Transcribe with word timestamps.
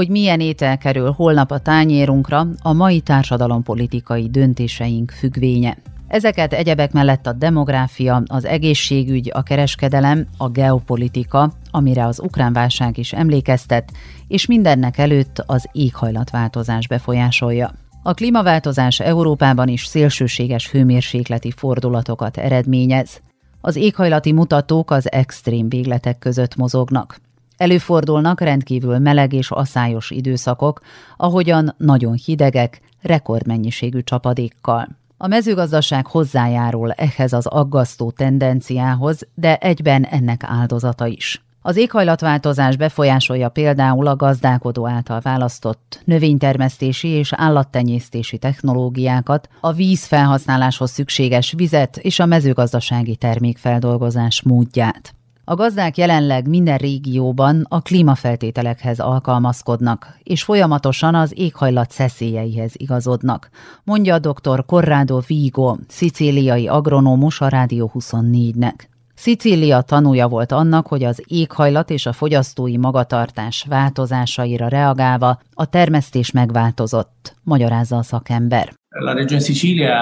hogy 0.00 0.08
milyen 0.08 0.40
étel 0.40 0.78
kerül 0.78 1.12
holnap 1.12 1.50
a 1.50 1.58
tányérunkra, 1.58 2.46
a 2.62 2.72
mai 2.72 3.00
társadalompolitikai 3.00 4.28
döntéseink 4.30 5.10
függvénye. 5.10 5.76
Ezeket 6.06 6.52
egyebek 6.52 6.92
mellett 6.92 7.26
a 7.26 7.32
demográfia, 7.32 8.22
az 8.26 8.44
egészségügy, 8.44 9.30
a 9.34 9.42
kereskedelem, 9.42 10.26
a 10.36 10.48
geopolitika, 10.48 11.52
amire 11.70 12.06
az 12.06 12.20
ukrán 12.20 12.52
válság 12.52 12.98
is 12.98 13.12
emlékeztet, 13.12 13.92
és 14.28 14.46
mindennek 14.46 14.98
előtt 14.98 15.42
az 15.46 15.68
éghajlatváltozás 15.72 16.86
befolyásolja. 16.86 17.72
A 18.02 18.14
klímaváltozás 18.14 19.00
Európában 19.00 19.68
is 19.68 19.84
szélsőséges 19.84 20.70
hőmérsékleti 20.70 21.50
fordulatokat 21.50 22.36
eredményez. 22.36 23.20
Az 23.60 23.76
éghajlati 23.76 24.32
mutatók 24.32 24.90
az 24.90 25.12
extrém 25.12 25.68
végletek 25.68 26.18
között 26.18 26.56
mozognak. 26.56 27.20
Előfordulnak 27.60 28.40
rendkívül 28.40 28.98
meleg 28.98 29.32
és 29.32 29.50
asszályos 29.50 30.10
időszakok, 30.10 30.80
ahogyan 31.16 31.74
nagyon 31.76 32.14
hidegek, 32.24 32.80
rekordmennyiségű 33.02 34.02
csapadékkal. 34.02 34.88
A 35.16 35.26
mezőgazdaság 35.26 36.06
hozzájárul 36.06 36.92
ehhez 36.92 37.32
az 37.32 37.46
aggasztó 37.46 38.10
tendenciához, 38.10 39.26
de 39.34 39.56
egyben 39.56 40.04
ennek 40.04 40.42
áldozata 40.46 41.06
is. 41.06 41.42
Az 41.62 41.76
éghajlatváltozás 41.76 42.76
befolyásolja 42.76 43.48
például 43.48 44.06
a 44.06 44.16
gazdálkodó 44.16 44.88
által 44.88 45.20
választott 45.20 46.00
növénytermesztési 46.04 47.08
és 47.08 47.32
állattenyésztési 47.32 48.38
technológiákat, 48.38 49.48
a 49.60 49.72
víz 49.72 50.04
felhasználáshoz 50.04 50.90
szükséges 50.90 51.52
vizet 51.56 51.96
és 51.96 52.18
a 52.18 52.26
mezőgazdasági 52.26 53.16
termékfeldolgozás 53.16 54.42
módját. 54.42 55.14
A 55.44 55.54
gazdák 55.54 55.96
jelenleg 55.96 56.48
minden 56.48 56.76
régióban 56.76 57.66
a 57.68 57.80
klímafeltételekhez 57.80 59.00
alkalmazkodnak, 59.00 60.18
és 60.22 60.42
folyamatosan 60.42 61.14
az 61.14 61.32
éghajlat 61.38 61.90
szeszélyeihez 61.90 62.72
igazodnak, 62.76 63.50
mondja 63.84 64.18
dr. 64.18 64.64
Corrado 64.66 65.20
Vigo, 65.26 65.76
szicíliai 65.88 66.68
agronómus 66.68 67.40
a 67.40 67.48
Rádió 67.48 67.90
24-nek. 67.94 68.74
Szicília 69.14 69.80
tanúja 69.80 70.28
volt 70.28 70.52
annak, 70.52 70.86
hogy 70.86 71.04
az 71.04 71.22
éghajlat 71.26 71.90
és 71.90 72.06
a 72.06 72.12
fogyasztói 72.12 72.76
magatartás 72.76 73.66
változásaira 73.68 74.68
reagálva 74.68 75.38
a 75.54 75.66
termesztés 75.66 76.30
megváltozott, 76.30 77.36
magyarázza 77.42 77.96
a 77.96 78.02
szakember. 78.02 78.72
La 78.88 79.12
Regione 79.12 79.44
Sicilia 79.44 79.94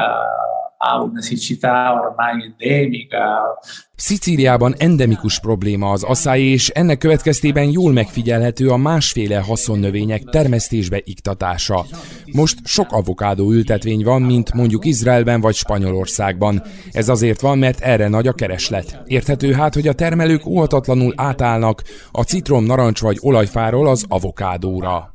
ha 0.79 1.03
una 1.03 1.21
siccità 1.21 1.93
ormai 1.93 2.43
endemica. 2.45 3.59
Szicíliában 3.95 4.75
endemikus 4.79 5.41
probléma 5.41 5.91
az 5.91 6.03
asszály, 6.03 6.41
és 6.41 6.69
ennek 6.69 6.99
következtében 6.99 7.71
jól 7.71 7.93
megfigyelhető 7.93 8.69
a 8.69 8.77
másféle 8.77 9.39
haszonnövények 9.39 10.23
termesztésbe 10.23 11.01
iktatása. 11.05 11.85
Most 12.33 12.67
sok 12.67 12.87
avokádó 12.93 13.51
ültetvény 13.51 14.05
van, 14.05 14.23
mint 14.23 14.53
mondjuk 14.53 14.85
Izraelben 14.85 15.41
vagy 15.41 15.55
Spanyolországban. 15.55 16.63
Ez 16.93 17.09
azért 17.09 17.41
van, 17.41 17.59
mert 17.59 17.81
erre 17.81 18.09
nagy 18.09 18.27
a 18.27 18.33
kereslet. 18.33 19.03
Érthető 19.07 19.53
hát, 19.53 19.75
hogy 19.75 19.89
a 19.89 19.93
termelők 19.93 20.47
óhatatlanul 20.47 21.13
átállnak 21.17 21.83
a 22.13 22.23
citrom, 22.23 22.65
narancs 22.65 23.01
vagy 23.01 23.19
olajfáról 23.21 23.89
az 23.89 24.05
avokádóra. 24.09 25.15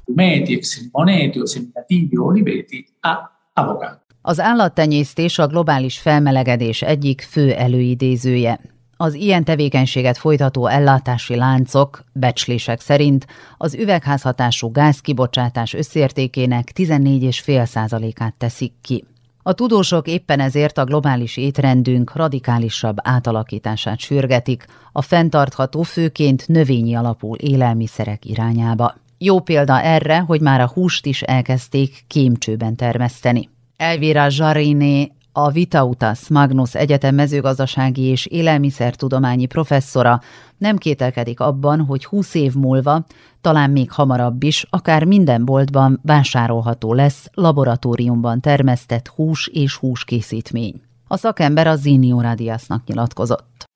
Az 4.25 4.39
állattenyésztés 4.39 5.39
a 5.39 5.47
globális 5.47 5.99
felmelegedés 5.99 6.81
egyik 6.81 7.21
fő 7.21 7.53
előidézője. 7.53 8.59
Az 8.97 9.13
ilyen 9.13 9.43
tevékenységet 9.43 10.17
folytató 10.17 10.67
ellátási 10.67 11.35
láncok, 11.35 12.03
becslések 12.13 12.81
szerint 12.81 13.27
az 13.57 13.75
üvegházhatású 13.75 14.71
gázkibocsátás 14.71 15.73
összértékének 15.73 16.71
14,5%-át 16.75 18.33
teszik 18.37 18.73
ki. 18.81 19.03
A 19.41 19.53
tudósok 19.53 20.07
éppen 20.07 20.39
ezért 20.39 20.77
a 20.77 20.83
globális 20.83 21.37
étrendünk 21.37 22.15
radikálisabb 22.15 22.95
átalakítását 23.01 23.99
sürgetik, 23.99 24.65
a 24.91 25.01
fenntartható 25.01 25.81
főként 25.81 26.47
növényi 26.47 26.95
alapú 26.95 27.35
élelmiszerek 27.35 28.25
irányába. 28.25 28.95
Jó 29.17 29.39
példa 29.39 29.81
erre, 29.81 30.19
hogy 30.19 30.41
már 30.41 30.61
a 30.61 30.71
húst 30.73 31.05
is 31.05 31.21
elkezdték 31.21 32.03
kémcsőben 32.07 32.75
termeszteni. 32.75 33.51
Elvira 33.77 34.29
Zsariné, 34.29 35.11
a 35.31 35.51
Vitautas 35.51 36.29
Magnus 36.29 36.75
Egyetem 36.75 37.15
mezőgazdasági 37.15 38.01
és 38.01 38.25
élelmiszertudományi 38.25 39.45
professzora 39.45 40.19
nem 40.57 40.77
kételkedik 40.77 41.39
abban, 41.39 41.79
hogy 41.79 42.05
húsz 42.05 42.35
év 42.35 42.53
múlva, 42.55 43.05
talán 43.41 43.69
még 43.69 43.91
hamarabb 43.91 44.43
is, 44.43 44.67
akár 44.69 45.03
minden 45.03 45.45
boltban 45.45 45.99
vásárolható 46.03 46.93
lesz 46.93 47.29
laboratóriumban 47.33 48.41
termesztett 48.41 49.07
hús 49.07 49.47
és 49.47 49.75
húskészítmény. 49.75 50.81
A 51.07 51.17
szakember 51.17 51.67
a 51.67 51.75
Zinio 51.75 52.21
Radiasnak 52.21 52.81
nyilatkozott. 52.85 53.67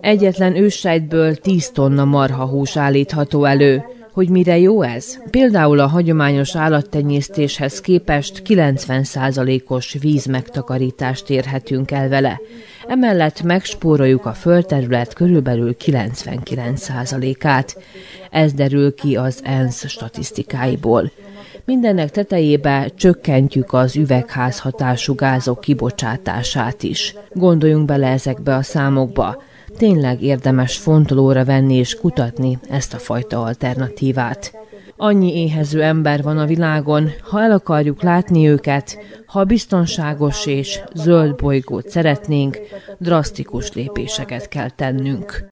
Egyetlen 0.00 0.56
őssejtből 0.56 1.36
10 1.36 1.70
tonna 1.70 2.04
marhahús 2.04 2.76
állítható 2.76 3.44
elő. 3.44 3.84
Hogy 4.12 4.28
mire 4.28 4.58
jó 4.58 4.82
ez? 4.82 5.18
Például 5.30 5.80
a 5.80 5.86
hagyományos 5.86 6.56
állattenyésztéshez 6.56 7.80
képest 7.80 8.42
90%-os 8.46 9.96
vízmegtakarítást 10.00 11.30
érhetünk 11.30 11.90
el 11.90 12.08
vele. 12.08 12.40
Emellett 12.88 13.42
megspóroljuk 13.42 14.26
a 14.26 14.32
földterület 14.32 15.12
körülbelül 15.12 15.76
99%-át. 15.84 17.82
Ez 18.30 18.52
derül 18.52 18.94
ki 18.94 19.16
az 19.16 19.40
ENSZ 19.44 19.88
statisztikáiból. 19.88 21.10
Mindennek 21.64 22.10
tetejébe 22.10 22.90
csökkentjük 22.96 23.72
az 23.72 23.96
üvegházhatású 23.96 25.14
gázok 25.14 25.60
kibocsátását 25.60 26.82
is. 26.82 27.14
Gondoljunk 27.32 27.84
bele 27.84 28.08
ezekbe 28.08 28.54
a 28.54 28.62
számokba 28.62 29.42
tényleg 29.80 30.22
érdemes 30.22 30.78
fontolóra 30.78 31.44
venni 31.44 31.74
és 31.74 31.98
kutatni 32.00 32.58
ezt 32.70 32.94
a 32.94 32.98
fajta 32.98 33.42
alternatívát. 33.42 34.52
Annyi 34.96 35.42
éhező 35.42 35.82
ember 35.82 36.22
van 36.22 36.38
a 36.38 36.46
világon, 36.46 37.04
ha 37.30 37.42
el 37.42 37.50
akarjuk 37.50 38.02
látni 38.02 38.48
őket, 38.48 38.98
ha 39.26 39.44
biztonságos 39.44 40.46
és 40.46 40.82
zöld 40.94 41.34
bolygót 41.34 41.88
szeretnénk, 41.88 42.58
drasztikus 42.98 43.72
lépéseket 43.72 44.48
kell 44.48 44.70
tennünk. 44.70 45.48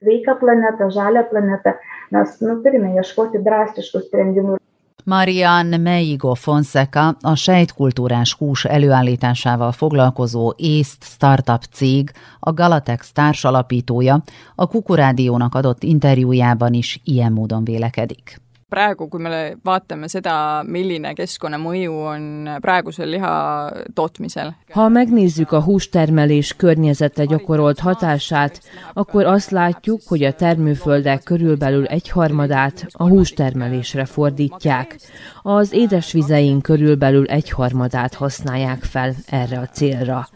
Marian 5.09 5.67
Meigo 5.67 6.35
Fonseca, 6.35 7.17
a 7.21 7.35
sejtkultúrás 7.35 8.33
hús 8.33 8.65
előállításával 8.65 9.73
foglalkozó 9.73 10.53
észt 10.57 11.05
startup 11.05 11.63
cég, 11.73 12.11
a 12.41 12.53
Galatex 12.53 13.13
társalapítója, 13.13 14.23
a 14.55 14.67
Kukurádiónak 14.67 15.55
adott 15.55 15.83
interjújában 15.83 16.73
is 16.73 17.01
ilyen 17.05 17.33
módon 17.33 17.65
vélekedik 17.65 18.41
praegu, 18.69 19.09
kui 19.09 19.23
me 19.23 19.57
vaatame 19.65 20.09
seda, 20.13 20.63
milline 20.69 21.15
keskkonnamõju 21.17 21.95
on 22.13 22.25
praegusel 22.61 23.09
liha. 23.09 23.35
Ha 24.73 24.89
megnézzük 24.89 25.53
a 25.53 25.63
hústermelés 25.63 26.53
környezetre 26.57 27.25
gyakorolt 27.25 27.79
hatását, 27.79 28.61
akkor 28.93 29.25
azt 29.25 29.51
látjuk, 29.51 30.01
hogy 30.07 30.25
a 30.25 30.33
termőföldek 30.33 31.23
körülbelül 31.23 31.87
egyharmadát 31.87 32.87
a 32.93 33.09
hústermelésre 33.09 34.05
fordítják. 34.05 34.97
Az 35.43 35.73
édesvizeink 35.73 36.63
körülbelül 36.63 37.27
egyharmadát 37.27 38.15
használják 38.15 38.83
fel 38.83 39.15
erre 39.27 39.59
a 39.59 39.67
célra. 39.67 40.29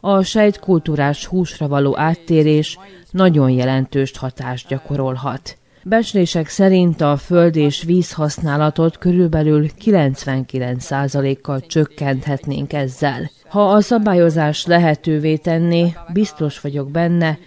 A 0.00 0.22
sejtkultúrás 0.22 1.26
húsra 1.26 1.68
való 1.68 1.98
áttérés 1.98 2.78
nagyon 3.10 3.50
jelentős 3.50 4.18
hatást 4.18 4.68
gyakorolhat. 4.68 5.59
Becslések 5.82 6.48
szerint 6.48 7.00
a 7.00 7.16
föld 7.16 7.56
és 7.56 7.82
víz 7.82 8.12
használatot 8.12 8.98
körülbelül 8.98 9.66
99%-kal 9.84 11.60
csökkenthetnénk 11.60 12.72
ezzel. 12.72 13.30
Ha 13.48 13.70
a 13.70 13.80
szabályozás 13.80 14.66
lehetővé 14.66 15.36
tenné, 15.36 15.94
biztos 16.12 16.60
vagyok 16.60 16.90
benne, 16.90 17.38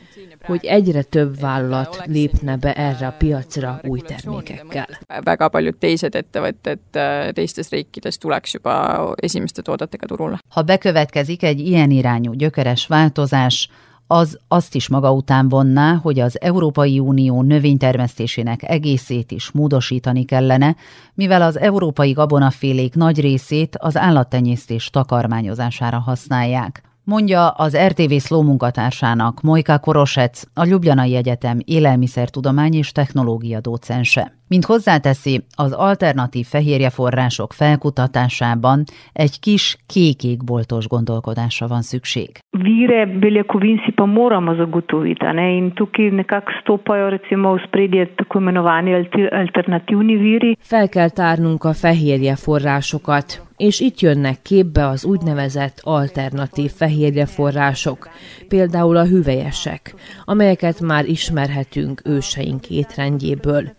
hogy 0.45 0.65
egyre 0.65 1.01
több 1.01 1.39
vállalat 1.39 2.01
lépne 2.05 2.57
be 2.57 2.73
erre 2.73 3.07
a 3.07 3.15
piacra 3.17 3.79
új 3.83 3.99
termékekkel. 3.99 4.87
väga 5.23 5.47
paljud 5.49 5.75
teised 5.77 6.15
ettevõtted 6.15 6.79
äh, 6.91 7.31
teistes 7.31 7.69
riikides 7.69 8.17
tuleks 8.17 8.53
juba 8.53 9.13
esimeste 9.15 9.61
toodetega 9.61 10.05
turule. 10.05 10.39
Ha 10.47 10.61
bekövetkezik 10.61 11.43
egy 11.43 11.59
ilyen 11.59 11.91
irányú 11.91 12.33
gyökeres 12.33 12.87
változás, 12.87 13.69
az 14.13 14.39
azt 14.47 14.75
is 14.75 14.87
maga 14.87 15.11
után 15.11 15.49
vonná, 15.49 15.95
hogy 15.95 16.19
az 16.19 16.41
Európai 16.41 16.99
Unió 16.99 17.41
növénytermesztésének 17.41 18.63
egészét 18.63 19.31
is 19.31 19.51
módosítani 19.51 20.25
kellene, 20.25 20.75
mivel 21.13 21.41
az 21.41 21.59
európai 21.59 22.11
gabonafélék 22.11 22.95
nagy 22.95 23.19
részét 23.19 23.77
az 23.77 23.97
állattenyésztés 23.97 24.89
takarmányozására 24.89 25.99
használják. 25.99 26.92
Mondja 27.05 27.47
az 27.49 27.77
RTV 27.87 28.11
Szló 28.11 28.41
munkatársának 28.41 29.41
Mojka 29.41 29.79
Korosec, 29.79 30.43
a 30.53 30.65
Ljubljanai 30.65 31.15
Egyetem 31.15 31.57
élelmiszertudomány 31.65 32.73
és 32.73 32.91
technológia 32.91 33.59
docense. 33.59 34.31
Mint 34.47 34.65
hozzáteszi, 34.65 35.43
az 35.55 35.71
alternatív 35.73 36.45
fehérjeforrások 36.45 37.53
felkutatásában 37.53 38.83
egy 39.13 39.39
kis 39.39 39.77
kékékboltos 39.87 40.87
gondolkodásra 40.87 41.67
van 41.67 41.81
szükség. 41.81 42.29
Vire 42.49 43.05
beljakovin 43.05 43.77
si 43.85 43.91
pa 43.91 44.05
moramo 44.05 44.55
zagotoviti, 44.55 45.25
ne? 45.25 45.55
in 45.55 45.73
tukaj 45.73 46.09
nekako 46.09 46.51
stopajo 46.61 47.09
recimo 47.09 47.55
v 47.55 47.59
spredje 47.65 48.13
tako 48.15 48.39
imenovani 48.39 48.93
alternatívni 49.29 50.15
viri. 50.15 50.57
Fel 50.59 50.89
kell 50.89 51.09
tárnunk 51.09 51.63
a 51.63 51.73
fehérjeforrásokat, 51.73 53.52
és 53.57 53.79
itt 53.79 53.99
jönnek 53.99 54.41
képbe 54.41 54.87
az 54.87 55.05
úgynevezett 55.05 55.79
alternatív 55.81 56.71
fehérjeforrások, 56.71 58.09
például 58.47 58.97
a 58.97 59.05
hüvelyesek, 59.05 59.95
amelyeket 60.25 60.79
már 60.79 61.05
ismerhetünk 61.05 62.01
őseink 62.05 62.69
étrendjéből. 62.69 63.75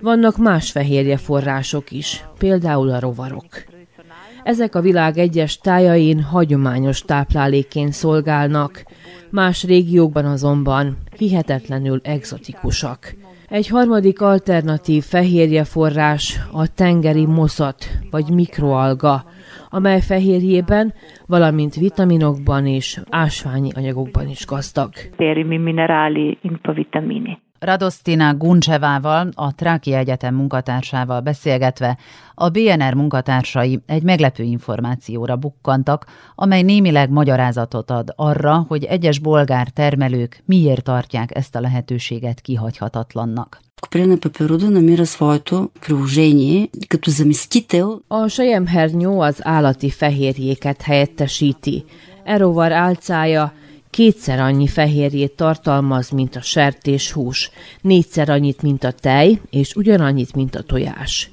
Vannak 0.00 0.36
más 0.36 0.70
fehérjeforrások 0.70 1.90
is, 1.90 2.24
például 2.38 2.90
a 2.90 3.00
rovarok. 3.00 3.46
Ezek 4.44 4.74
a 4.74 4.80
világ 4.80 5.18
egyes 5.18 5.58
tájain 5.58 6.22
hagyományos 6.22 7.00
táplálékként 7.00 7.92
szolgálnak, 7.92 8.84
más 9.30 9.64
régiókban 9.64 10.24
azonban 10.24 10.96
hihetetlenül 11.16 12.00
egzotikusak. 12.02 13.14
Egy 13.48 13.68
harmadik 13.68 14.20
alternatív 14.20 15.04
fehérjeforrás 15.04 16.40
a 16.52 16.74
tengeri 16.74 17.26
moszat 17.26 17.84
vagy 18.10 18.30
mikroalga, 18.34 19.24
amely 19.70 20.00
fehérjében, 20.00 20.94
valamint 21.26 21.74
vitaminokban 21.74 22.66
és 22.66 23.00
ásványi 23.10 23.70
anyagokban 23.74 24.28
is 24.28 24.46
gazdag. 24.46 24.90
Mineráli 25.46 26.38
in 26.42 26.60
vitamini. 26.74 27.38
Radosztina 27.60 28.34
Guncsevával, 28.34 29.28
a 29.34 29.54
Tráki 29.54 29.92
Egyetem 29.92 30.34
munkatársával 30.34 31.20
beszélgetve 31.20 31.98
a 32.34 32.48
BNR 32.48 32.94
munkatársai 32.94 33.80
egy 33.86 34.02
meglepő 34.02 34.42
információra 34.42 35.36
bukkantak, 35.36 36.06
amely 36.34 36.62
némileg 36.62 37.10
magyarázatot 37.10 37.90
ad 37.90 38.12
arra, 38.16 38.64
hogy 38.68 38.84
egyes 38.84 39.18
bolgár 39.18 39.68
termelők 39.68 40.42
miért 40.44 40.82
tartják 40.82 41.36
ezt 41.36 41.54
a 41.56 41.60
lehetőséget 41.60 42.40
kihagyhatatlannak. 42.40 43.60
A 48.08 48.26
sejemhernyó 48.26 49.20
az 49.20 49.38
állati 49.42 49.90
fehérjéket 49.90 50.82
helyettesíti. 50.82 51.84
Erovar 52.24 52.72
álcája 52.72 53.52
kétszer 53.89 54.39
annyi 54.39 54.67
fehérjét 54.67 55.31
tartalmaz, 55.31 56.09
mint 56.09 56.35
a 56.35 56.41
sertéshús, 56.41 57.51
négyszer 57.81 58.29
annyit, 58.29 58.61
mint 58.61 58.83
a 58.83 58.91
tej, 58.91 59.39
és 59.49 59.75
ugyanannyit, 59.75 60.35
mint 60.35 60.55
a 60.55 60.61
tojás. 60.61 61.29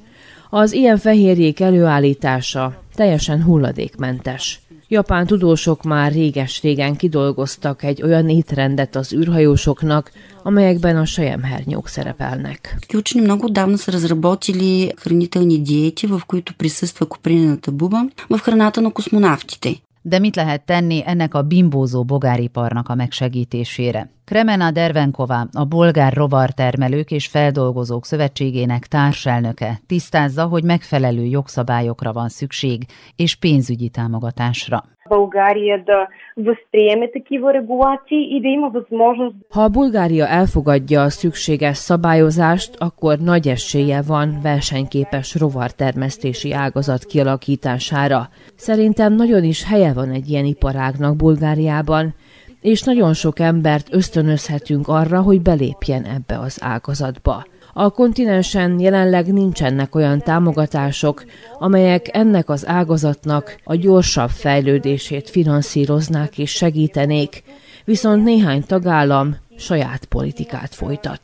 Az 0.50 0.72
ilyen 0.72 0.99
fehérjék 0.99 1.60
előállítása 1.60 2.82
teljesen 2.94 3.43
hulladékmentes. 3.43 4.60
Japán 4.88 5.26
tudósok 5.26 5.82
már 5.82 6.12
réges-régen 6.12 6.96
kidolgoztak 6.96 7.82
egy 7.82 8.02
olyan 8.02 8.28
étrendet 8.28 8.96
az 8.96 9.12
űrhajósoknak, 9.12 10.12
amelyekben 10.43 10.96
a 10.96 11.04
sejemhernyók 11.04 11.88
szerepelnek. 11.88 12.76
Учени 12.94 13.25
много 13.25 13.44
отдавна 13.44 13.76
са 13.76 13.93
разработили 13.93 14.93
хранителни 14.99 15.58
диети, 15.58 16.06
в 16.06 16.20
които 16.26 16.54
присъства 16.54 17.06
купринената 17.06 17.72
буба 17.72 18.08
в 18.31 18.38
храната 18.38 18.81
на 18.82 18.90
космонавтите. 18.90 19.81
De 20.07 20.19
mit 20.19 20.36
lehet 20.36 20.65
tenni 20.65 21.04
ennek 21.06 21.33
a 21.33 21.42
bimbózó 21.42 22.04
bogáriparnak 22.04 22.89
a 22.89 22.95
megsegítésére? 22.95 24.12
Kremena 24.25 24.71
Dervenkova, 24.71 25.48
a 25.51 25.65
Bolgár 25.65 26.13
Rovartermelők 26.13 27.12
és 27.12 27.27
Feldolgozók 27.27 28.06
Szövetségének 28.06 28.88
társelnöke 28.88 29.81
tisztázza, 29.86 30.45
hogy 30.45 30.63
megfelelő 30.63 31.24
jogszabályokra 31.24 32.13
van 32.13 32.30
szükség 32.30 32.86
és 33.15 33.36
pénzügyi 33.36 33.89
támogatásra. 33.89 34.83
България 35.08 35.84
да 35.84 36.06
възприеме 36.37 37.10
такива 37.12 37.54
регулации 37.54 38.37
и 38.37 38.40
да 38.40 38.49
има 38.49 38.69
възможност. 38.69 39.37
Ha 39.50 39.64
a 39.64 39.69
Bulgária 39.69 40.26
elfogadja 40.28 41.02
a 41.02 41.10
szükséges 41.10 41.76
szabályozást, 41.76 42.76
akkor 42.78 43.19
nagy 43.19 43.49
esélye 43.49 44.02
van 44.06 44.38
versenyképes 44.43 45.34
rovartermesztési 45.34 46.52
ágazat 46.52 47.04
kialakítására. 47.04 48.28
Szerintem 48.56 49.12
nagyon 49.12 49.44
is 49.44 49.64
helye 49.64 49.93
van 49.93 50.10
egy 50.10 50.28
ilyen 50.28 50.44
iparágnak 50.44 51.16
Bulgáriában, 51.16 52.14
és 52.60 52.82
nagyon 52.82 53.14
sok 53.14 53.38
embert 53.38 53.94
ösztönözhetünk 53.94 54.88
arra, 54.88 55.20
hogy 55.20 55.43
belépjen 55.43 56.04
ebbe 56.04 56.38
az 56.38 56.58
ágazatba. 56.62 57.44
A 57.76 57.90
kontinensen 57.90 58.81
jelenleg 58.81 59.32
nincsenek 59.32 59.94
olyan 59.94 60.19
támogatások, 60.19 61.25
amelyek 61.58 62.16
ennek 62.16 62.49
az 62.49 62.66
ágazatnak 62.66 63.56
a 63.64 63.75
gyorsabb 63.75 64.28
fejlődését 64.28 65.31
finanszíroznák 65.31 66.38
és 66.38 66.50
segítenék, 66.50 67.43
viszont 67.84 68.25
néhány 68.25 68.62
tagállam 68.66 69.37
saját 69.56 70.04
politikát 70.04 70.75
folytat. 70.75 71.20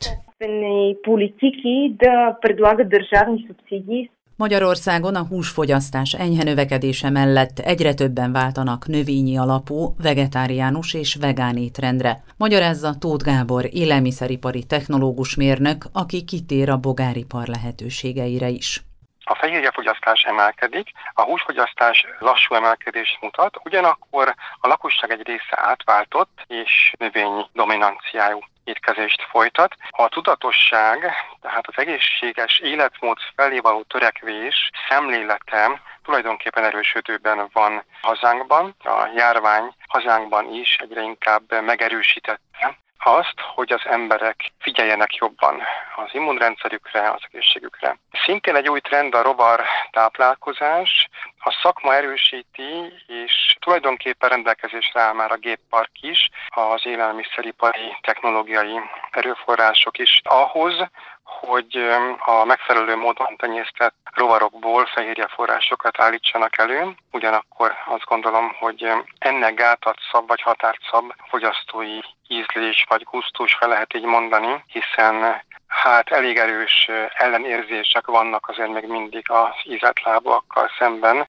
Политики 1.02 1.94
да 1.98 2.38
предлагат 2.40 2.88
държавни 2.88 3.44
субсидии 3.46 4.10
Magyarországon 4.43 5.15
a 5.15 5.25
húsfogyasztás 5.25 6.13
enyhe 6.13 6.43
növekedése 6.43 7.09
mellett 7.09 7.59
egyre 7.59 7.93
többen 7.93 8.31
váltanak 8.31 8.87
növényi 8.87 9.37
alapú, 9.37 9.95
vegetáriánus 10.01 10.93
és 10.93 11.15
vegán 11.15 11.57
étrendre. 11.57 12.23
Magyarázza 12.37 12.95
Tóth 12.97 13.25
Gábor, 13.25 13.69
élelmiszeripari 13.71 14.63
technológus 14.63 15.35
mérnök, 15.35 15.85
aki 15.91 16.23
kitér 16.23 16.69
a 16.69 16.77
bogáripar 16.77 17.47
lehetőségeire 17.47 18.49
is. 18.49 18.92
A 19.23 19.35
fehérjefogyasztás 19.35 20.23
emelkedik, 20.23 20.91
a 21.13 21.21
húsfogyasztás 21.21 22.05
lassú 22.19 22.55
emelkedést 22.55 23.21
mutat, 23.21 23.55
ugyanakkor 23.63 24.35
a 24.59 24.67
lakosság 24.67 25.11
egy 25.11 25.27
része 25.27 25.55
átváltott, 25.55 26.43
és 26.47 26.93
növény 26.97 27.45
dominanciájú 27.53 28.39
étkezést 28.63 29.21
folytat. 29.29 29.75
A 29.89 30.07
tudatosság, 30.07 31.11
tehát 31.41 31.67
az 31.67 31.73
egészséges 31.77 32.59
életmód 32.59 33.17
felé 33.35 33.59
való 33.59 33.81
törekvés 33.81 34.69
szemlélete 34.89 35.81
tulajdonképpen 36.03 36.63
erősödőben 36.63 37.49
van 37.53 37.83
hazánkban. 38.01 38.75
A 38.79 39.09
járvány 39.15 39.75
hazánkban 39.87 40.53
is 40.53 40.75
egyre 40.75 41.01
inkább 41.01 41.61
megerősítette 41.61 42.77
azt, 43.03 43.39
hogy 43.55 43.73
az 43.73 43.81
emberek 43.83 44.51
figyeljenek 44.59 45.15
jobban 45.15 45.61
az 45.95 46.09
immunrendszerükre, 46.11 47.11
az 47.11 47.21
egészségükre. 47.31 47.97
Szintén 48.25 48.55
egy 48.55 48.69
új 48.69 48.79
trend 48.79 49.15
a 49.15 49.21
rovar 49.21 49.63
táplálkozás. 49.91 51.09
A 51.39 51.59
szakma 51.61 51.95
erősíti, 51.95 52.93
és 53.07 53.57
tulajdonképpen 53.59 54.29
rendelkezésre 54.29 55.01
áll 55.01 55.13
már 55.13 55.31
a 55.31 55.37
géppark 55.37 55.91
is, 56.01 56.29
az 56.47 56.85
élelmiszeripari 56.85 57.97
technológiai 58.01 58.79
erőforrások 59.11 59.97
is 59.97 60.21
ahhoz, 60.23 60.75
hogy 61.23 61.77
a 62.25 62.45
megfelelő 62.45 62.95
módon 62.95 63.35
tenyésztett 63.37 63.95
rovarokból 64.13 64.85
fehérjeforrásokat 64.85 65.99
állítsanak 65.99 66.57
elő. 66.57 66.95
Ugyanakkor 67.11 67.73
azt 67.85 68.05
gondolom, 68.05 68.55
hogy 68.59 68.91
ennek 69.17 69.53
gátat 69.53 69.97
szab 70.11 70.27
vagy 70.27 70.41
határt 70.41 70.79
szab 70.91 71.13
fogyasztói 71.29 71.99
ízlés 72.27 72.85
vagy 72.89 73.03
gusztus, 73.03 73.53
ha 73.53 73.67
lehet 73.67 73.93
így 73.93 74.05
mondani, 74.05 74.63
hiszen 74.67 75.41
hát 75.67 76.11
elég 76.11 76.37
erős 76.37 76.89
ellenérzések 77.13 78.05
vannak 78.05 78.47
azért 78.47 78.71
még 78.71 78.87
mindig 78.87 79.25
az 79.29 79.53
ízetlábúakkal 79.63 80.69
szemben, 80.77 81.27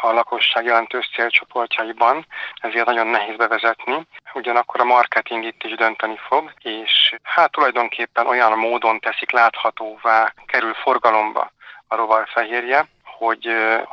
a 0.00 0.12
lakosság 0.12 0.64
jelentős 0.64 1.10
célcsoportjaiban, 1.14 2.26
ezért 2.60 2.86
nagyon 2.86 3.06
nehéz 3.06 3.36
bevezetni. 3.36 4.06
Ugyanakkor 4.34 4.80
a 4.80 4.84
marketing 4.84 5.44
itt 5.44 5.62
is 5.62 5.74
dönteni 5.74 6.18
fog, 6.28 6.52
és 6.62 7.14
hát 7.22 7.52
tulajdonképpen 7.52 8.26
olyan 8.26 8.58
módon 8.58 9.00
teszik 9.00 9.30
láthatóvá, 9.30 10.32
kerül 10.46 10.74
forgalomba 10.74 11.52
a 11.88 11.96
rovarfehérje, 11.96 12.88
hogy 13.04 13.46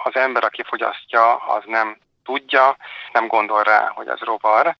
az 0.03 0.15
ember, 0.15 0.43
aki 0.43 0.63
fogyasztja, 0.63 1.35
az 1.35 1.63
nem 1.65 1.97
tudja, 2.23 2.77
nem 3.11 3.27
gondol 3.27 3.63
rá, 3.63 3.91
hogy 3.95 4.07
ez 4.07 4.19
rovar, 4.19 4.75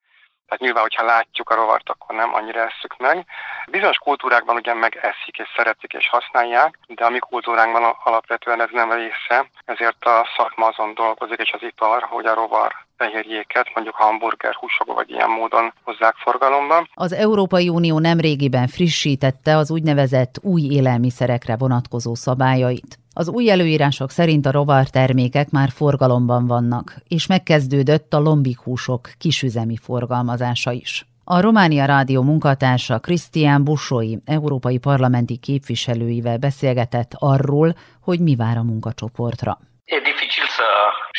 tehát 0.48 0.64
nyilván, 0.64 0.82
hogyha 0.82 1.06
látjuk 1.06 1.50
a 1.50 1.56
rovart, 1.56 1.90
akkor 1.90 2.16
nem 2.16 2.34
annyira 2.34 2.62
esszük 2.70 2.98
meg. 2.98 3.26
Bizonyos 3.72 3.98
kultúrákban 3.98 4.56
ugye 4.56 4.74
megeszik 4.74 5.38
és 5.38 5.50
szeretik 5.56 5.94
és 5.94 6.10
használják, 6.10 6.80
de 6.88 7.06
a 7.06 7.10
mi 7.10 7.20
kultúránkban 7.20 7.96
alapvetően 8.04 8.62
ez 8.62 8.70
nem 8.72 8.92
része, 8.92 9.50
ezért 9.66 10.06
a 10.06 10.28
szakma 10.38 10.66
azon 10.66 10.94
dolgozik 10.94 11.40
és 11.40 11.52
az 11.52 11.64
ipar, 11.64 12.04
hogy 12.04 12.26
a 12.26 12.34
rovar 12.34 12.74
fehérjéket, 12.98 13.72
mondjuk 13.74 13.96
hamburger 13.96 14.54
húsok 14.54 14.94
vagy 14.94 15.10
ilyen 15.10 15.30
módon 15.30 15.74
hozzák 15.84 16.16
forgalomba. 16.16 16.88
Az 16.94 17.14
Európai 17.14 17.70
Unió 17.70 18.00
nemrégiben 18.00 18.68
frissítette 18.68 19.56
az 19.58 19.72
úgynevezett 19.72 20.36
új 20.42 20.62
élelmiszerekre 20.62 21.56
vonatkozó 21.58 22.16
szabályait. 22.16 22.98
Az 23.20 23.30
új 23.30 23.50
előírások 23.50 24.12
szerint 24.12 24.46
a 24.46 24.52
rovartermékek 24.52 25.50
már 25.50 25.70
forgalomban 25.70 26.48
vannak, 26.48 26.98
és 27.08 27.28
megkezdődött 27.28 28.14
a 28.14 28.20
lombikhúsok 28.20 29.10
kisüzemi 29.18 29.78
forgalmazása 29.78 30.72
is. 30.72 31.08
A 31.24 31.42
Románia 31.42 31.86
Rádió 31.86 32.22
munkatársa 32.22 33.00
Krisztián 33.00 33.64
Busói, 33.64 34.16
európai 34.26 34.78
parlamenti 34.78 35.38
képviselőivel 35.38 36.38
beszélgetett 36.38 37.12
arról, 37.16 37.76
hogy 38.02 38.20
mi 38.20 38.36
vár 38.36 38.58
a 38.58 38.64
munkacsoportra. 38.64 39.60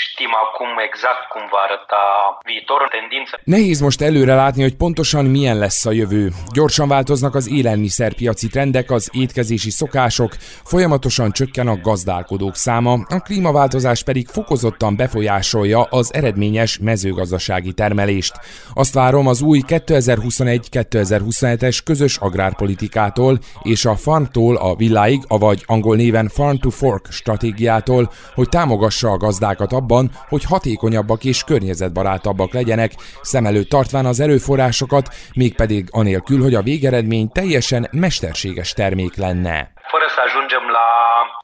Știm 0.05 0.33
acum 0.45 0.69
exact 0.88 1.23
cum 1.33 1.43
va 1.50 1.59
arăta 1.67 2.02
viitorul, 2.45 2.88
tendință. 2.88 3.40
Nehéz 3.45 3.81
most 3.81 4.00
előre 4.00 4.35
látni, 4.35 4.62
hogy 4.62 4.76
pontosan 4.76 5.25
milyen 5.25 5.59
lesz 5.59 5.87
a 5.87 5.93
jövő. 5.93 6.31
Gyorsan 6.52 6.88
változnak 6.88 7.35
az 7.35 7.50
élelmiszerpiaci 7.50 8.49
trendek, 8.49 8.90
az 8.90 9.11
étkezési 9.12 9.71
szokások, 9.71 10.33
folyamatosan 10.64 11.33
csökken 11.33 11.69
a 11.69 11.81
gazdálkodók 11.83 12.55
száma, 12.55 12.93
a 12.93 13.19
klímaváltozás 13.19 14.02
pedig 14.02 14.26
fokozottan 14.26 14.97
befolyásolja 14.97 15.83
az 15.83 16.14
eredményes 16.14 16.78
mezőgazdasági 16.78 17.73
termelést. 17.73 18.35
Azt 18.75 18.95
várom 18.95 19.26
az 19.26 19.40
új 19.40 19.62
2021-2027-es 19.67 21.78
közös 21.85 22.17
agrárpolitikától 22.17 23.38
és 23.62 23.85
a 23.85 23.97
farmtól 23.97 24.57
a 24.57 24.75
villáig, 24.75 25.23
avagy 25.28 25.62
angol 25.67 25.97
néven 25.97 26.28
Farm 26.28 26.57
to 26.57 26.71
Fork 26.71 27.07
stratégiától, 27.11 28.12
hogy 28.35 28.49
támogassa 28.49 29.11
a 29.11 29.17
gazdákat 29.17 29.73
abban, 29.73 29.87
hogy 30.28 30.45
hatékonyabbak 30.45 31.25
és 31.25 31.45
környezetbarátabbak 31.45 32.52
legyenek, 32.52 32.92
szem 33.23 33.47
előtt 33.47 33.68
tartván 33.68 34.07
az 34.07 34.21
erőforrásokat, 34.21 35.14
mégpedig 35.35 35.88
anélkül, 35.90 36.42
hogy 36.42 36.54
a 36.54 36.62
végeredmény 36.62 37.28
teljesen 37.28 37.88
mesterséges 37.92 38.73
termék 38.73 39.16
lenne. 39.16 39.73
Fără 39.90 40.04
să 40.14 40.21
ajungem 40.26 40.64
la 40.78 40.88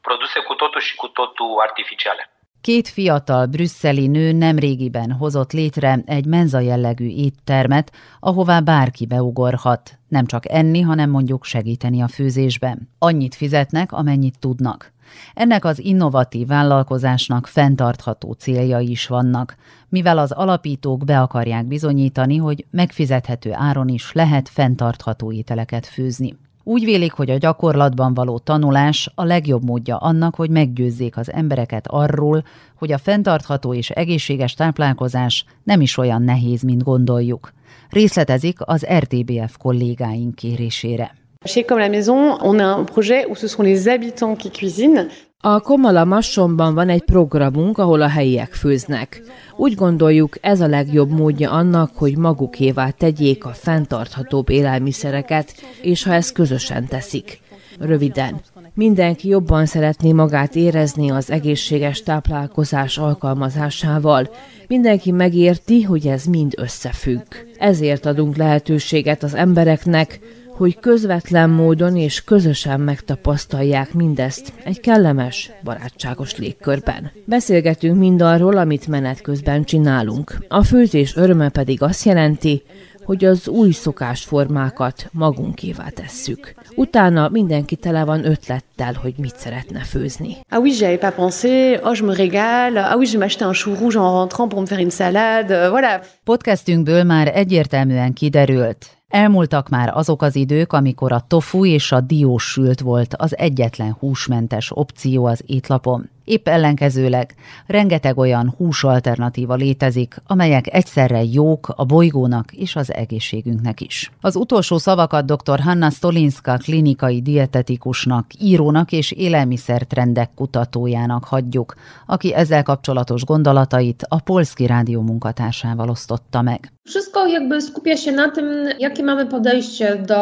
produse 0.03 0.39
cu 0.47 0.55
totul 0.55 0.81
și 0.81 0.95
cu 0.97 1.07
totul 1.07 1.61
artificiale. 1.67 2.29
Két 2.61 2.89
fiatal 2.89 3.47
brüsszeli 3.47 4.07
nő 4.07 4.33
nemrégiben 4.33 5.13
hozott 5.13 5.53
létre 5.53 6.03
egy 6.07 6.27
menza 6.27 6.61
jellegű 6.61 7.07
éttermet, 7.07 7.93
ahová 8.21 8.61
bárki 8.61 9.07
beugorhat, 9.07 9.99
nem 10.09 10.27
csak 10.27 10.51
enni, 10.51 10.81
hanem 10.81 11.11
mondjuk 11.11 11.45
segíteni 11.45 12.03
a 12.03 12.09
főzésben. 12.09 12.91
Annyit 12.99 13.35
fizetnek, 13.35 13.93
amennyit 13.93 14.39
tudnak. 14.39 14.93
Ennek 15.35 15.65
az 15.65 15.79
innovatív 15.79 16.47
vállalkozásnak 16.47 17.47
fenntartható 17.47 18.33
céljai 18.33 18.91
is 18.91 19.07
vannak, 19.07 19.57
mivel 19.89 20.19
az 20.19 20.33
alapítók 20.33 21.05
be 21.05 21.21
akarják 21.21 21.67
bizonyítani, 21.67 22.37
hogy 22.37 22.67
megfizethető 22.71 23.53
áron 23.53 23.89
is 23.89 24.13
lehet 24.13 24.49
fenntartható 24.49 25.33
ételeket 25.33 25.87
főzni. 25.87 26.37
Úgy 26.67 26.85
vélik, 26.85 27.13
hogy 27.13 27.31
a 27.31 27.39
gyakorlatban 27.39 28.15
való 28.15 28.39
tanulás 28.39 29.11
a 29.15 29.25
legjobb 29.25 29.65
módja 29.65 29.97
annak, 29.97 30.35
hogy 30.35 30.51
meggyőzzék 30.51 31.17
az 31.17 31.33
embereket 31.33 31.87
arról, 31.87 32.45
hogy 32.75 32.93
a 32.93 32.99
fenntartható 32.99 33.75
és 33.75 33.91
egészséges 33.91 34.55
táplálkozás 34.55 35.45
nem 35.63 35.81
is 35.81 35.97
olyan 35.97 36.23
nehéz, 36.23 36.63
mint 36.63 36.83
gondoljuk. 36.83 37.53
Részletezik 37.91 38.59
az 38.61 38.87
RTBF 38.87 39.57
kollégáink 39.57 40.35
kérésére. 40.35 41.15
Chez 41.47 41.65
Comme 41.65 41.81
la 41.81 41.91
Maison, 41.91 42.39
on 42.41 42.59
a 42.59 42.65
un 42.65 42.85
projet 42.85 43.27
où 43.29 43.35
ce 43.35 43.47
sont 43.47 43.63
les 43.63 43.87
habitants 43.89 44.35
qui 44.35 44.51
cuisinent. 44.51 45.09
A 45.41 45.61
Komala 45.61 46.05
Massonban 46.05 46.75
van 46.75 46.89
egy 46.89 47.05
programunk, 47.05 47.79
ahol 47.79 48.01
a 48.01 48.09
helyiek 48.09 48.53
főznek. 48.53 49.23
Úgy 49.57 49.75
gondoljuk, 49.75 50.37
ez 50.41 50.61
a 50.61 50.67
legjobb 50.67 51.11
módja 51.11 51.51
annak, 51.51 51.91
hogy 51.95 52.17
magukévá 52.17 52.91
tegyék 52.91 53.45
a 53.45 53.53
fenntarthatóbb 53.53 54.49
élelmiszereket, 54.49 55.55
és 55.83 56.03
ha 56.03 56.13
ezt 56.13 56.33
közösen 56.33 56.87
teszik. 56.87 57.41
Röviden, 57.79 58.41
mindenki 58.75 59.29
jobban 59.29 59.67
szeretné 59.67 60.13
magát 60.13 60.55
érezni 60.55 61.11
az 61.11 61.31
egészséges 61.31 62.03
táplálkozás 62.03 62.99
alkalmazásával. 62.99 64.29
Mindenki 64.69 65.11
megérti, 65.11 65.83
hogy 65.83 66.07
ez 66.07 66.25
mind 66.25 66.53
összefügg. 66.57 67.23
Ezért 67.59 68.07
adunk 68.07 68.37
lehetőséget 68.37 69.23
az 69.23 69.35
embereknek, 69.35 70.21
hogy 70.57 70.81
közvetlen 70.81 71.51
módon 71.51 71.97
és 71.97 72.25
közösen 72.25 72.81
megtapasztalják 72.81 73.93
mindezt 73.93 74.53
egy 74.65 74.81
kellemes, 74.81 75.51
barátságos 75.65 76.37
légkörben. 76.37 77.11
Beszélgetünk 77.25 77.99
mindarról, 77.99 78.57
amit 78.57 78.87
menet 78.87 79.21
közben 79.21 79.65
csinálunk. 79.65 80.45
A 80.49 80.63
főzés 80.63 81.17
öröme 81.17 81.49
pedig 81.49 81.83
azt 81.83 82.05
jelenti, 82.05 82.63
hogy 83.05 83.25
az 83.25 83.49
új 83.49 83.71
szokásformákat 83.71 85.09
magunkévá 85.13 85.89
tesszük. 85.89 86.55
Utána 86.75 87.29
mindenki 87.29 87.77
tele 87.77 88.05
van 88.05 88.25
ötlettel, 88.25 88.93
hogy 89.03 89.15
mit 89.17 89.37
szeretne 89.37 89.81
főzni. 89.81 90.37
Ah 90.49 90.61
oui, 90.61 90.73
j'avais 90.79 90.99
pas 90.99 91.15
pensé. 91.15 91.79
Oh, 91.83 91.97
je 91.99 92.05
me 92.05 92.15
régale. 92.15 92.81
Ah 92.81 92.97
oui, 92.97 93.07
je 93.07 93.19
m'acheter 93.19 93.47
un 93.47 93.53
chou 93.53 93.75
rouge 93.75 93.97
en 93.97 94.11
rentrant 94.11 94.49
pour 94.49 94.61
me 94.61 94.67
faire 94.67 94.81
une 94.81 94.91
salade. 94.91 95.51
Euh, 95.51 95.71
voilà. 95.71 96.01
Podcastünkből 96.25 97.03
már 97.03 97.31
egyértelműen 97.35 98.13
kiderült, 98.13 98.87
Elmúltak 99.15 99.69
már 99.69 99.91
azok 99.97 100.23
az 100.23 100.37
idők, 100.37 100.73
amikor 100.73 101.13
a 101.13 101.25
tofu 101.27 101.65
és 101.67 101.93
a 101.93 102.01
diósült 102.01 102.81
volt 102.81 103.15
az 103.15 103.37
egyetlen 103.37 103.93
húsmentes 103.93 104.71
opció 104.75 105.25
az 105.25 105.43
étlapon. 105.47 106.11
Épp 106.25 106.49
ellenkezőleg 106.49 107.35
rengeteg 107.67 108.19
olyan 108.19 108.55
húsalternatíva 108.57 109.55
létezik, 109.55 110.17
amelyek 110.27 110.75
egyszerre 110.75 111.23
jók 111.23 111.73
a 111.77 111.85
bolygónak 111.85 112.53
és 112.53 112.77
az 112.77 112.93
egészségünknek 112.93 113.81
is. 113.81 114.13
Az 114.21 114.37
utolsó 114.37 114.79
szavakat 114.79 115.25
dr. 115.27 115.61
Hanna 115.61 115.91
Stolinska 115.91 116.57
klinikai 116.57 117.23
dietetikusnak, 117.23 118.27
írónak 118.41 118.93
és 118.93 119.11
élelmiszertrendek 119.11 120.31
kutatójának 120.35 121.25
hagyjuk, 121.25 121.75
aki 122.07 122.35
ezzel 122.35 122.63
kapcsolatos 122.63 123.25
gondolatait 123.25 124.07
a 124.09 124.21
Polski 124.21 124.67
Rádió 124.67 125.01
munkatársával 125.01 125.89
osztotta 125.89 126.43
meg. 126.43 126.73
Wszystko 126.87 127.27
jakby 127.27 127.61
skupia 127.61 127.97
się 127.97 128.13
na 128.13 128.31
tym, 128.31 128.69
jakie 128.79 129.03
mamy 129.03 129.27
podejście 129.27 130.03
do 130.07 130.21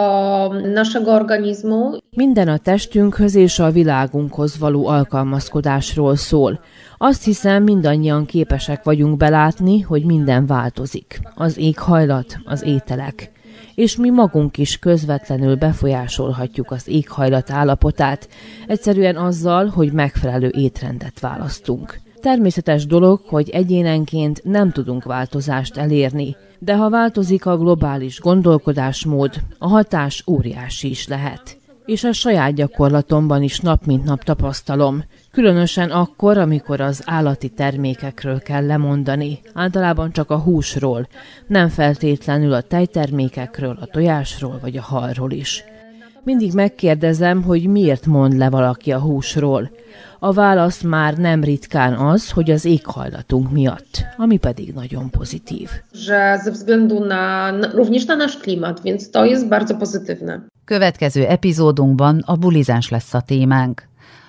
naszego 0.75 1.13
organizmu. 1.13 2.02
Minden 2.17 2.49
a 2.49 2.57
testünkhöz 2.57 3.35
és 3.35 3.59
a 3.59 3.71
világunkhoz 3.71 4.59
való 4.59 4.87
alkalmazkodásról 4.87 6.17
szól. 6.17 6.61
Azt 6.99 7.25
hiszem, 7.25 7.63
mindannyian 7.63 8.25
képesek 8.25 8.83
vagyunk 8.83 9.17
belátni, 9.17 9.81
hogy 9.81 10.05
minden 10.05 10.47
változik. 10.47 11.21
Az 11.35 11.59
éghajlat, 11.59 12.39
az 12.45 12.63
ételek. 12.63 13.33
És 13.75 13.97
mi 13.97 14.11
magunk 14.11 14.59
is 14.59 14.79
közvetlenül 14.79 15.57
befolyásolhatjuk 15.57 16.71
az 16.71 16.89
éghajlat 16.89 17.51
állapotát, 17.51 18.29
egyszerűen 18.67 19.17
azzal, 19.17 19.67
hogy 19.67 19.93
megfelelő 19.93 20.53
étrendet 20.57 21.21
választunk. 21.21 22.01
Természetes 22.21 22.87
dolog, 22.87 23.21
hogy 23.27 23.51
egyénenként 23.51 24.45
nem 24.45 24.71
tudunk 24.71 25.05
változást 25.05 25.77
elérni, 25.77 26.37
de 26.59 26.77
ha 26.77 26.91
változik 26.91 27.47
a 27.47 27.57
globális 27.57 28.21
gondolkodásmód, 28.21 29.35
a 29.59 29.69
hatás 29.69 30.25
óriási 30.27 30.89
is 30.89 31.09
lehet. 31.09 31.61
És 31.87 32.05
a 32.05 32.13
saját 32.13 32.55
gyakorlatomban 32.55 33.43
is 33.43 33.61
nap 33.61 33.85
mint 33.85 34.05
nap 34.05 34.25
tapasztalom, 34.25 35.05
különösen 35.31 35.91
akkor, 35.91 36.39
amikor 36.39 36.81
az 36.81 37.03
állati 37.07 37.49
termékekről 37.49 38.41
kell 38.41 38.67
lemondani, 38.67 39.41
általában 39.55 40.13
csak 40.13 40.31
a 40.31 40.39
húsról, 40.39 41.09
nem 41.47 41.69
feltétlenül 41.69 42.53
a 42.53 42.61
tejtermékekről, 42.61 43.79
a 43.81 43.87
tojásról 43.87 44.59
vagy 44.61 44.77
a 44.77 44.83
halról 44.83 45.31
is. 45.31 45.65
Mindig 46.25 46.53
megkérdezem, 46.53 47.43
hogy 47.43 47.67
miért 47.67 48.07
mond 48.07 48.37
le 48.37 48.51
valaki 48.51 48.93
a 48.93 48.99
húsról. 48.99 49.71
A 50.19 50.33
válasz 50.33 50.83
már 50.83 51.17
nem 51.17 51.45
ritkán 51.45 51.95
az, 51.95 52.31
hogy 52.31 52.51
az 52.51 52.65
éghajlatunk 52.65 53.51
miatt, 53.51 54.05
ami 54.17 54.37
pedig 54.37 54.73
nagyon 54.75 55.11
pozitív. 55.11 55.71
Következő 60.65 61.25
epizódunkban 61.25 62.23
a 62.27 62.37
bulizás 62.37 62.89
lesz 62.89 63.15
a 63.15 63.21
témánk. 63.21 63.83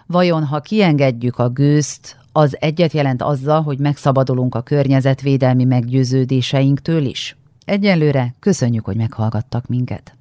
Vajon, 0.07 0.43
ha 0.43 0.59
kiengedjük 0.59 1.37
a 1.37 1.49
gőzt, 1.49 2.15
az 2.31 2.57
egyet 2.59 2.91
jelent 2.91 3.21
azzal, 3.21 3.61
hogy 3.61 3.79
megszabadulunk 3.79 4.55
a 4.55 4.61
környezetvédelmi 4.61 5.63
meggyőződéseinktől 5.63 7.05
is? 7.05 7.37
Egyelőre 7.65 8.35
köszönjük, 8.39 8.85
hogy 8.85 8.95
meghallgattak 8.95 9.67
minket. 9.67 10.13